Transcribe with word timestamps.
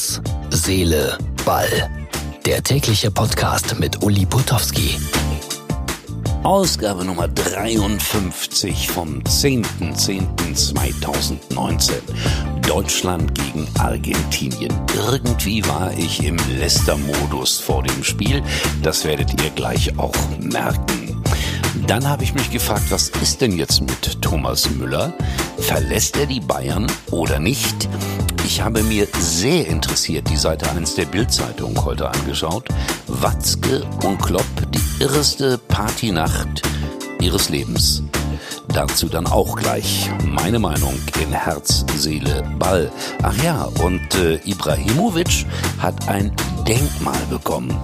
Herz, 0.00 0.22
Seele, 0.48 1.18
Ball. 1.44 1.68
Der 2.46 2.62
tägliche 2.62 3.10
Podcast 3.10 3.78
mit 3.78 4.02
Uli 4.02 4.24
Putowski. 4.24 4.96
Ausgabe 6.42 7.04
Nummer 7.04 7.28
53 7.28 8.88
vom 8.88 9.20
10.10.2019. 9.20 11.92
Deutschland 12.66 13.34
gegen 13.34 13.68
Argentinien. 13.78 14.72
Irgendwie 15.06 15.62
war 15.68 15.92
ich 15.98 16.24
im 16.24 16.38
Leicester-Modus 16.58 17.58
vor 17.58 17.82
dem 17.82 18.02
Spiel. 18.02 18.42
Das 18.82 19.04
werdet 19.04 19.38
ihr 19.42 19.50
gleich 19.50 19.98
auch 19.98 20.16
merken. 20.38 21.09
Dann 21.86 22.08
habe 22.08 22.24
ich 22.24 22.34
mich 22.34 22.50
gefragt, 22.50 22.90
was 22.90 23.08
ist 23.08 23.40
denn 23.40 23.56
jetzt 23.56 23.80
mit 23.80 24.20
Thomas 24.22 24.68
Müller? 24.70 25.12
Verlässt 25.58 26.16
er 26.16 26.26
die 26.26 26.40
Bayern 26.40 26.86
oder 27.10 27.38
nicht? 27.38 27.88
Ich 28.44 28.60
habe 28.60 28.82
mir 28.82 29.06
sehr 29.18 29.66
interessiert 29.68 30.28
die 30.28 30.36
Seite 30.36 30.68
1 30.70 30.96
der 30.96 31.06
Bildzeitung 31.06 31.84
heute 31.84 32.10
angeschaut. 32.10 32.68
Watzke 33.06 33.82
und 34.04 34.20
Klopp, 34.20 34.44
die 34.72 35.02
irreste 35.02 35.58
Partynacht 35.58 36.62
ihres 37.20 37.48
Lebens. 37.48 38.02
Dazu 38.68 39.08
dann 39.08 39.26
auch 39.26 39.56
gleich 39.56 40.10
meine 40.24 40.58
Meinung 40.58 40.94
in 41.20 41.32
Herz, 41.32 41.84
Seele, 41.96 42.42
Ball. 42.58 42.90
Ach 43.22 43.36
ja, 43.42 43.64
und 43.82 44.14
äh, 44.14 44.36
Ibrahimovic 44.44 45.46
hat 45.78 46.08
ein 46.08 46.32
Denkmal 46.66 47.20
bekommen. 47.28 47.76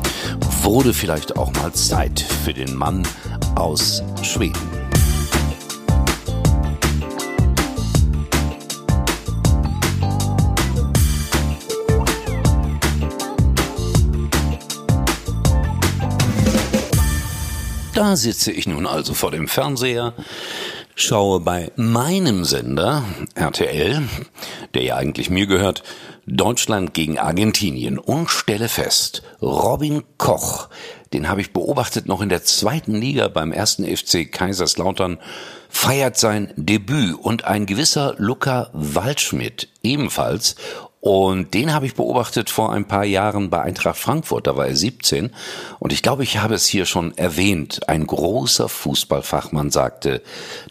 Wurde 0.67 0.93
vielleicht 0.93 1.37
auch 1.37 1.53
mal 1.53 1.73
Zeit 1.75 2.21
für 2.21 2.53
den 2.53 2.75
Mann 2.75 3.07
aus 3.55 4.03
Schweden. 4.23 4.59
Da 17.95 18.17
sitze 18.17 18.51
ich 18.51 18.67
nun 18.67 18.89
also 18.89 19.15
vor 19.15 19.31
dem 19.31 19.47
Fernseher, 19.47 20.15
schaue 20.97 21.41
bei 21.41 21.71
meinem 21.77 22.45
Sender 22.45 23.05
RTL, 23.35 24.03
der 24.75 24.83
ja 24.83 24.97
eigentlich 24.97 25.31
mir 25.31 25.47
gehört, 25.47 25.85
Deutschland 26.27 26.95
gegen 26.95 27.19
Argentinien 27.19 27.99
und 27.99 28.31
stelle 28.31 28.69
fest, 28.69 29.23
Robin 29.41 30.03
Koch, 30.17 30.69
den 31.13 31.29
habe 31.29 31.41
ich 31.41 31.53
beobachtet 31.53 32.07
noch 32.07 32.21
in 32.21 32.31
der 32.31 32.43
zweiten 32.43 32.95
Liga 32.95 33.29
beim 33.29 33.53
ersten 33.53 33.85
FC 33.85 34.31
Kaiserslautern, 34.31 35.19
feiert 35.69 36.17
sein 36.17 36.53
Debüt. 36.57 37.15
Und 37.15 37.45
ein 37.45 37.67
gewisser 37.67 38.15
Luca 38.19 38.71
Waldschmidt 38.73 39.69
ebenfalls 39.83 40.57
und 41.01 41.55
den 41.55 41.73
habe 41.73 41.87
ich 41.87 41.95
beobachtet 41.95 42.51
vor 42.51 42.73
ein 42.73 42.87
paar 42.87 43.05
Jahren 43.05 43.51
bei 43.51 43.63
Eintracht 43.63 43.99
Frankfurt, 43.99 44.47
da 44.47 44.57
war 44.57 44.67
er 44.67 44.77
17. 44.77 45.31
Und 45.79 45.93
ich 45.93 46.03
glaube, 46.03 46.25
ich 46.25 46.39
habe 46.39 46.55
es 46.55 46.67
hier 46.67 46.85
schon 46.85 47.17
erwähnt. 47.17 47.89
Ein 47.89 48.07
großer 48.07 48.69
Fußballfachmann 48.69 49.71
sagte, 49.71 50.23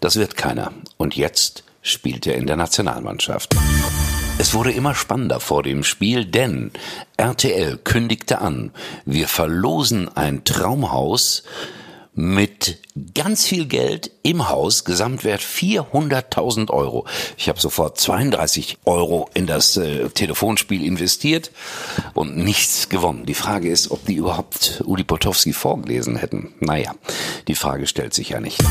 das 0.01 0.17
wird 0.17 0.35
keiner. 0.35 0.73
Und 0.97 1.15
jetzt 1.15 1.63
spielt 1.81 2.27
er 2.27 2.35
in 2.35 2.47
der 2.47 2.57
Nationalmannschaft. 2.57 3.55
Es 4.37 4.53
wurde 4.53 4.71
immer 4.71 4.95
spannender 4.95 5.39
vor 5.39 5.63
dem 5.63 5.83
Spiel, 5.83 6.25
denn 6.25 6.71
RTL 7.15 7.77
kündigte 7.77 8.39
an, 8.39 8.71
wir 9.05 9.29
verlosen 9.29 10.09
ein 10.17 10.43
Traumhaus 10.43 11.43
mit 12.15 12.79
ganz 13.13 13.45
viel 13.45 13.65
Geld 13.65 14.09
im 14.23 14.49
Haus, 14.49 14.85
Gesamtwert 14.85 15.41
400.000 15.41 16.71
Euro. 16.71 17.05
Ich 17.37 17.49
habe 17.49 17.59
sofort 17.59 17.99
32 17.99 18.77
Euro 18.85 19.29
in 19.33 19.47
das 19.47 19.75
äh, 19.75 20.09
Telefonspiel 20.09 20.83
investiert 20.85 21.51
und 22.13 22.37
nichts 22.37 22.87
gewonnen. 22.87 23.25
Die 23.25 23.33
Frage 23.33 23.69
ist, 23.69 23.91
ob 23.91 24.05
die 24.05 24.15
überhaupt 24.15 24.81
Uli 24.85 25.03
Potowski 25.03 25.51
vorgelesen 25.51 26.15
hätten. 26.15 26.53
Naja, 26.61 26.95
die 27.49 27.55
Frage 27.55 27.85
stellt 27.85 28.13
sich 28.13 28.29
ja 28.29 28.39
nicht. 28.39 28.63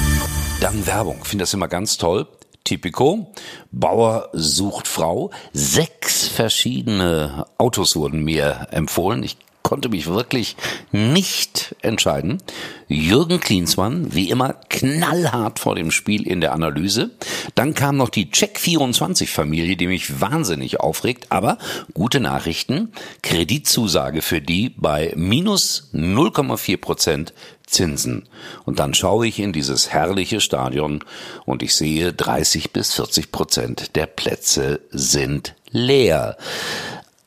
Dann 0.60 0.86
Werbung, 0.86 1.22
finde 1.24 1.42
das 1.42 1.52
immer 1.52 1.68
ganz 1.68 1.98
toll. 1.98 2.26
Typico. 2.64 3.30
Bauer 3.72 4.30
sucht 4.32 4.88
Frau. 4.88 5.30
Sechs 5.52 6.26
verschiedene 6.28 7.44
Autos 7.58 7.94
wurden 7.94 8.24
mir 8.24 8.68
empfohlen. 8.70 9.22
Ich 9.22 9.36
konnte 9.64 9.88
mich 9.88 10.06
wirklich 10.06 10.56
nicht 10.92 11.74
entscheiden. 11.82 12.40
Jürgen 12.86 13.40
Klinsmann, 13.40 14.14
wie 14.14 14.30
immer, 14.30 14.52
knallhart 14.68 15.58
vor 15.58 15.74
dem 15.74 15.90
Spiel 15.90 16.28
in 16.28 16.40
der 16.40 16.52
Analyse. 16.52 17.10
Dann 17.56 17.74
kam 17.74 17.96
noch 17.96 18.10
die 18.10 18.26
Check24-Familie, 18.26 19.76
die 19.76 19.88
mich 19.88 20.20
wahnsinnig 20.20 20.78
aufregt. 20.78 21.32
Aber 21.32 21.58
gute 21.94 22.20
Nachrichten. 22.20 22.92
Kreditzusage 23.22 24.22
für 24.22 24.40
die 24.40 24.68
bei 24.68 25.12
minus 25.16 25.88
0,4 25.92 26.76
Prozent 26.76 27.34
Zinsen. 27.66 28.28
Und 28.66 28.78
dann 28.78 28.92
schaue 28.92 29.26
ich 29.26 29.40
in 29.40 29.54
dieses 29.54 29.90
herrliche 29.90 30.42
Stadion 30.42 31.02
und 31.46 31.62
ich 31.62 31.74
sehe 31.74 32.12
30 32.12 32.72
bis 32.72 32.92
40 32.92 33.32
Prozent 33.32 33.96
der 33.96 34.06
Plätze 34.06 34.80
sind 34.90 35.54
leer. 35.70 36.36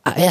Äh, 0.06 0.30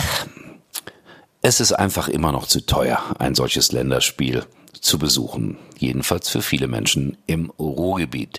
es 1.46 1.60
ist 1.60 1.72
einfach 1.72 2.08
immer 2.08 2.32
noch 2.32 2.48
zu 2.48 2.66
teuer, 2.66 2.98
ein 3.20 3.36
solches 3.36 3.70
Länderspiel 3.70 4.44
zu 4.80 4.98
besuchen. 4.98 5.58
Jedenfalls 5.78 6.28
für 6.28 6.42
viele 6.42 6.66
Menschen 6.66 7.18
im 7.26 7.50
Ruhrgebiet. 7.50 8.36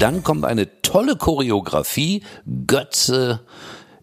Dann 0.00 0.24
kommt 0.24 0.44
eine 0.44 0.82
tolle 0.82 1.14
Choreografie. 1.14 2.24
Götze 2.66 3.42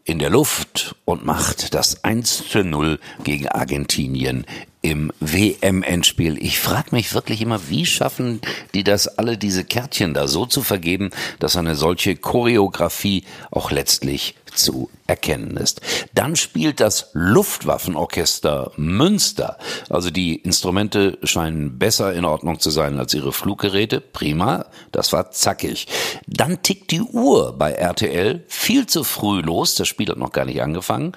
in 0.06 0.20
der 0.20 0.30
Luft 0.30 0.96
und 1.04 1.26
macht 1.26 1.74
das 1.74 2.06
1 2.06 2.48
zu 2.48 2.64
0 2.64 2.98
gegen 3.26 3.50
Argentinien 3.50 4.46
im 4.88 5.12
WM-Endspiel. 5.20 6.38
Ich 6.42 6.60
frage 6.60 6.96
mich 6.96 7.14
wirklich 7.14 7.42
immer, 7.42 7.70
wie 7.70 7.86
schaffen 7.86 8.40
die 8.74 8.86
das 8.86 9.08
alle, 9.10 9.38
diese 9.38 9.66
Kärtchen 9.66 10.14
da 10.14 10.30
so 10.30 10.46
zu 10.46 10.62
vergeben, 10.62 11.10
dass 11.40 11.58
eine 11.58 11.76
solche 11.76 12.16
Choreografie 12.16 13.26
auch 13.52 13.70
letztlich 13.70 14.36
zu 14.54 14.90
erkennen 15.06 15.58
ist. 15.58 15.82
Dann 16.14 16.38
spielt 16.38 16.80
das 16.80 17.10
Luftwaffenorchester 17.12 18.72
Münster. 18.78 19.58
Also 19.90 20.10
die 20.10 20.38
Instrumente 20.38 21.18
scheinen 21.24 21.78
besser 21.78 22.14
in 22.14 22.24
Ordnung 22.24 22.62
zu 22.62 22.70
sein 22.70 22.98
als 22.98 23.14
ihre 23.14 23.34
Fluggeräte. 23.34 24.00
Prima, 24.00 24.68
das 24.94 25.12
war 25.12 25.32
zackig. 25.32 25.88
Dann 26.28 26.64
tickt 26.64 26.92
die 26.92 27.02
Uhr 27.02 27.58
bei 27.58 27.74
RTL 27.74 28.46
viel 28.48 28.88
zu 28.88 29.04
früh 29.04 29.42
los. 29.42 29.76
Das 29.76 29.90
Spiel 29.90 30.08
hat 30.08 30.18
noch 30.18 30.32
gar 30.32 30.46
nicht 30.46 30.62
angefangen. 30.62 31.12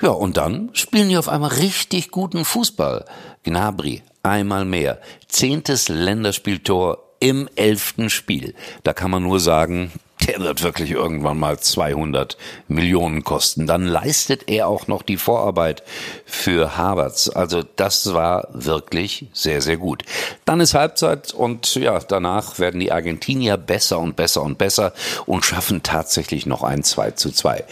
Ja, 0.00 0.10
und 0.10 0.36
dann 0.36 0.70
spielen 0.74 1.08
die 1.08 1.16
auf 1.16 1.28
einmal 1.28 1.50
richtig 1.50 2.10
guten 2.10 2.44
Fußball. 2.44 3.06
Gnabry, 3.44 4.02
einmal 4.22 4.64
mehr. 4.64 5.00
Zehntes 5.28 5.88
Länderspieltor 5.88 6.98
im 7.20 7.48
elften 7.56 8.10
Spiel. 8.10 8.54
Da 8.82 8.92
kann 8.92 9.10
man 9.10 9.22
nur 9.22 9.40
sagen, 9.40 9.92
der 10.26 10.40
wird 10.40 10.62
wirklich 10.62 10.90
irgendwann 10.90 11.38
mal 11.38 11.58
200 11.58 12.36
Millionen 12.68 13.22
kosten. 13.24 13.66
Dann 13.66 13.86
leistet 13.86 14.48
er 14.48 14.68
auch 14.68 14.86
noch 14.86 15.02
die 15.02 15.16
Vorarbeit 15.16 15.82
für 16.24 16.76
Havertz. 16.76 17.30
Also 17.34 17.62
das 17.62 18.12
war 18.12 18.48
wirklich 18.52 19.26
sehr, 19.32 19.60
sehr 19.60 19.76
gut. 19.76 20.02
Dann 20.44 20.60
ist 20.60 20.74
Halbzeit 20.74 21.32
und 21.32 21.74
ja, 21.76 21.98
danach 22.00 22.58
werden 22.58 22.80
die 22.80 22.92
Argentinier 22.92 23.56
besser 23.56 23.98
und 23.98 24.16
besser 24.16 24.42
und 24.42 24.58
besser 24.58 24.92
und 25.26 25.44
schaffen 25.44 25.82
tatsächlich 25.82 26.46
noch 26.46 26.62
ein 26.62 26.82
2 26.82 27.12
zu 27.12 27.30
2. 27.30 27.64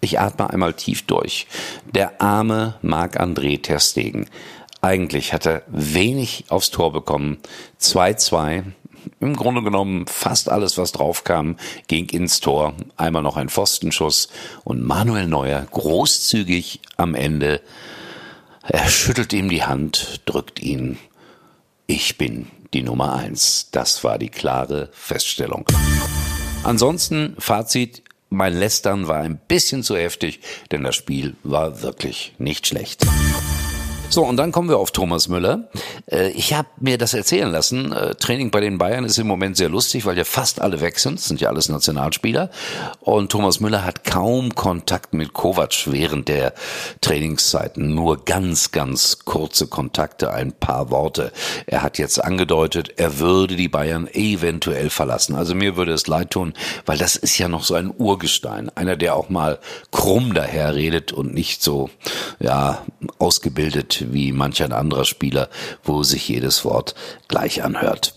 Ich 0.00 0.18
atme 0.18 0.50
einmal 0.50 0.74
tief 0.74 1.02
durch. 1.06 1.46
Der 1.84 2.20
arme 2.20 2.74
Marc-André 2.82 3.60
Terstegen. 3.62 4.26
Eigentlich 4.80 5.32
hat 5.32 5.46
er 5.46 5.62
wenig 5.68 6.46
aufs 6.48 6.70
Tor 6.70 6.92
bekommen. 6.92 7.38
2-2 7.80 8.64
im 9.20 9.36
Grunde 9.36 9.62
genommen 9.62 10.06
fast 10.06 10.48
alles, 10.48 10.78
was 10.78 10.92
draufkam, 10.92 11.56
ging 11.88 12.08
ins 12.08 12.40
Tor. 12.40 12.74
Einmal 12.96 13.22
noch 13.22 13.36
ein 13.36 13.48
Pfostenschuss 13.48 14.28
und 14.64 14.82
Manuel 14.82 15.26
Neuer 15.26 15.66
großzügig 15.70 16.80
am 16.96 17.14
Ende. 17.14 17.60
Er 18.62 18.88
schüttelt 18.88 19.32
ihm 19.32 19.48
die 19.48 19.64
Hand, 19.64 20.20
drückt 20.26 20.60
ihn. 20.60 20.98
Ich 21.86 22.18
bin 22.18 22.48
die 22.72 22.82
Nummer 22.82 23.14
eins. 23.14 23.68
Das 23.72 24.04
war 24.04 24.18
die 24.18 24.28
klare 24.28 24.90
Feststellung. 24.92 25.66
Ansonsten 26.62 27.36
Fazit. 27.38 28.02
Mein 28.32 28.54
Lästern 28.54 29.08
war 29.08 29.18
ein 29.18 29.40
bisschen 29.48 29.82
zu 29.82 29.96
heftig, 29.96 30.38
denn 30.70 30.84
das 30.84 30.94
Spiel 30.94 31.34
war 31.42 31.82
wirklich 31.82 32.32
nicht 32.38 32.64
schlecht. 32.64 33.04
So, 34.08 34.24
und 34.24 34.36
dann 34.36 34.52
kommen 34.52 34.68
wir 34.68 34.78
auf 34.78 34.92
Thomas 34.92 35.26
Müller. 35.26 35.68
Äh, 36.06 36.30
ich 36.30 36.54
habe 36.54 36.68
mir 36.78 36.98
das 36.98 37.14
erzählen 37.14 37.50
lassen. 37.50 37.92
Äh, 37.92 38.14
Training 38.14 38.50
bei 38.50 38.60
den 38.60 38.78
Bayern 38.78 39.04
ist 39.04 39.18
im 39.18 39.26
Moment 39.26 39.56
sehr 39.56 39.68
lustig, 39.68 40.06
weil 40.06 40.16
ja 40.16 40.24
fast 40.24 40.60
alle 40.60 40.80
weg 40.80 40.98
sind. 40.98 41.18
Das 41.18 41.26
sind 41.26 41.40
ja 41.40 41.48
alles 41.48 41.68
Nationalspieler. 41.68 42.50
Und 43.00 43.32
Thomas 43.32 43.60
Müller 43.60 43.84
hat 43.84 44.04
kaum 44.04 44.54
Kontakt 44.54 45.14
mit 45.14 45.32
Kovac 45.32 45.86
während 45.86 46.28
der 46.28 46.54
Trainingszeiten. 47.00 47.94
Nur 47.94 48.24
ganz, 48.24 48.72
ganz 48.72 49.20
kurze 49.24 49.66
Kontakte, 49.66 50.32
ein 50.32 50.52
paar 50.52 50.90
Worte. 50.90 51.32
Er 51.66 51.82
hat 51.82 51.98
jetzt 51.98 52.22
angedeutet, 52.22 52.94
er 52.96 53.18
würde 53.18 53.56
die 53.56 53.68
Bayern 53.68 54.08
eventuell 54.12 54.90
verlassen. 54.90 55.34
Also 55.34 55.54
mir 55.54 55.76
würde 55.76 55.92
es 55.92 56.06
leid 56.06 56.30
tun, 56.30 56.54
weil 56.86 56.98
das 56.98 57.16
ist 57.16 57.38
ja 57.38 57.48
noch 57.48 57.64
so 57.64 57.74
ein 57.74 57.92
Urgestein. 57.96 58.70
Einer, 58.74 58.96
der 58.96 59.16
auch 59.16 59.28
mal 59.28 59.58
krumm 59.90 60.34
daherredet 60.34 61.12
und 61.12 61.34
nicht 61.34 61.62
so, 61.62 61.90
ja, 62.38 62.84
ausgebildet 63.18 64.06
wie 64.10 64.32
manch 64.32 64.62
ein 64.62 64.72
anderer 64.72 65.04
Spieler, 65.04 65.48
wo 65.90 66.04
sich 66.04 66.28
jedes 66.28 66.64
Wort 66.64 66.94
gleich 67.26 67.64
anhört. 67.64 68.14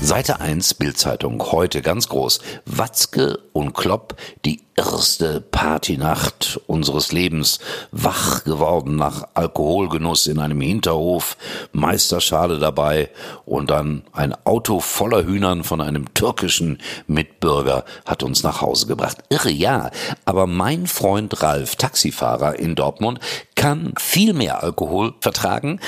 Seite 0.00 0.40
1 0.40 0.74
Bildzeitung 0.74 1.42
heute 1.50 1.82
ganz 1.82 2.08
groß. 2.08 2.40
Watzke 2.64 3.40
und 3.52 3.74
Klopp, 3.74 4.14
die 4.44 4.62
erste 4.76 5.40
Partynacht 5.40 6.60
unseres 6.68 7.10
Lebens, 7.10 7.58
wach 7.90 8.44
geworden 8.44 8.94
nach 8.94 9.26
Alkoholgenuss 9.34 10.28
in 10.28 10.38
einem 10.38 10.60
Hinterhof, 10.60 11.36
Meisterschale 11.72 12.58
dabei 12.60 13.10
und 13.44 13.70
dann 13.70 14.04
ein 14.12 14.34
Auto 14.46 14.78
voller 14.78 15.24
Hühnern 15.24 15.64
von 15.64 15.80
einem 15.80 16.14
türkischen 16.14 16.78
Mitbürger 17.08 17.84
hat 18.06 18.22
uns 18.22 18.44
nach 18.44 18.60
Hause 18.60 18.86
gebracht. 18.86 19.18
Irre, 19.30 19.50
ja, 19.50 19.90
aber 20.24 20.46
mein 20.46 20.86
Freund 20.86 21.42
Ralf, 21.42 21.74
Taxifahrer 21.74 22.56
in 22.58 22.76
Dortmund, 22.76 23.18
kann 23.56 23.94
viel 23.98 24.32
mehr 24.32 24.62
Alkohol 24.62 25.14
vertragen, 25.20 25.80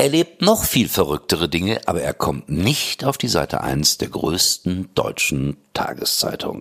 er 0.00 0.08
lebt 0.08 0.42
noch 0.42 0.62
viel 0.62 0.88
verrücktere 0.88 1.48
Dinge, 1.48 1.80
aber 1.86 2.00
er 2.02 2.14
kommt 2.14 2.48
nicht 2.48 3.04
auf 3.04 3.18
die 3.18 3.26
Seite 3.26 3.62
1 3.62 3.98
der 3.98 4.08
größten 4.08 4.90
deutschen 4.94 5.56
Tageszeitung. 5.74 6.60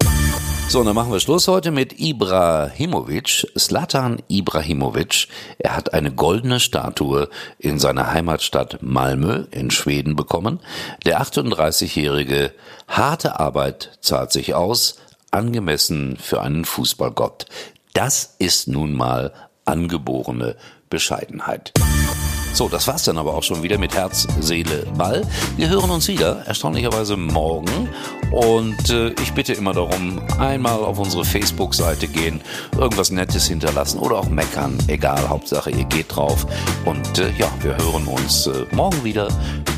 So, 0.70 0.84
dann 0.84 0.96
machen 0.96 1.12
wir 1.12 1.20
Schluss 1.20 1.48
heute 1.48 1.70
mit 1.70 2.00
Ibrahimovic, 2.00 3.46
Slatan 3.56 4.24
Ibrahimovic. 4.28 5.28
Er 5.60 5.76
hat 5.76 5.94
eine 5.94 6.12
goldene 6.12 6.60
Statue 6.60 7.30
in 7.60 7.78
seiner 7.78 8.12
Heimatstadt 8.12 8.80
Malmö 8.82 9.46
in 9.52 9.70
Schweden 9.70 10.16
bekommen. 10.16 10.60
Der 11.06 11.22
38-jährige 11.22 12.52
harte 12.88 13.40
Arbeit 13.40 14.00
zahlt 14.02 14.32
sich 14.32 14.56
aus, 14.56 14.98
angemessen 15.30 16.18
für 16.20 16.42
einen 16.42 16.66
Fußballgott. 16.66 17.46
Das 17.94 18.36
ist 18.40 18.68
nun 18.68 18.94
mal 18.94 19.32
angeborene 19.64 20.56
Bescheidenheit. 20.90 21.72
So, 22.58 22.68
das 22.68 22.88
war's 22.88 23.04
dann 23.04 23.20
aber 23.20 23.36
auch 23.36 23.44
schon 23.44 23.62
wieder 23.62 23.78
mit 23.78 23.94
Herz, 23.94 24.28
Seele, 24.40 24.88
Ball. 24.98 25.22
Wir 25.58 25.70
hören 25.70 25.92
uns 25.92 26.08
wieder, 26.08 26.44
erstaunlicherweise 26.48 27.16
morgen. 27.16 27.88
Und 28.32 28.90
äh, 28.90 29.10
ich 29.22 29.32
bitte 29.34 29.54
immer 29.54 29.74
darum, 29.74 30.20
einmal 30.40 30.80
auf 30.84 30.98
unsere 30.98 31.24
Facebook-Seite 31.24 32.08
gehen, 32.08 32.42
irgendwas 32.76 33.12
Nettes 33.12 33.46
hinterlassen 33.46 34.00
oder 34.00 34.18
auch 34.18 34.28
meckern. 34.28 34.76
Egal, 34.88 35.30
Hauptsache 35.30 35.70
ihr 35.70 35.84
geht 35.84 36.16
drauf. 36.16 36.48
Und 36.84 37.20
äh, 37.20 37.30
ja, 37.38 37.48
wir 37.62 37.78
hören 37.78 38.08
uns 38.08 38.48
äh, 38.48 38.66
morgen 38.72 39.04
wieder. 39.04 39.28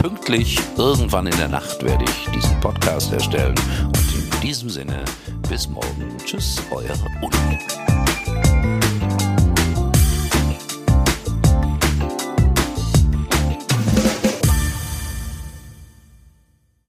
Pünktlich, 0.02 0.58
irgendwann 0.78 1.28
in 1.28 1.36
der 1.36 1.50
Nacht 1.50 1.84
werde 1.84 2.06
ich 2.06 2.31
diesen 2.34 2.58
Podcast 2.62 3.12
erstellen. 3.12 3.56
Und 3.88 4.16
in 4.16 4.40
diesem 4.42 4.70
Sinne, 4.70 5.04
bis 5.50 5.68
morgen. 5.68 6.16
Tschüss, 6.24 6.62
euer 6.72 6.96
Uli. 7.22 8.79